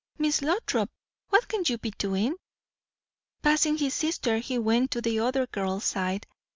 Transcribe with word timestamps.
"Miss 0.17 0.41
Lothrop, 0.41 0.89
what 1.29 1.47
can 1.47 1.61
you 1.67 1.77
be 1.77 1.91
doing?" 1.91 2.33
Passing 3.43 3.77
his 3.77 3.93
sister 3.93 4.39
he 4.39 4.57
went 4.57 4.89
to 4.89 4.99
the 5.01 5.19
other 5.19 5.45
girl's 5.45 5.83
side. 5.85 6.25